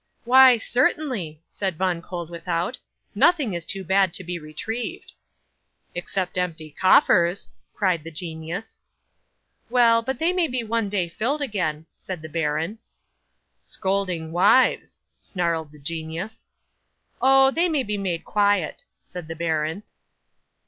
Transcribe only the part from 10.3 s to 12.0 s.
may be one day filled again,"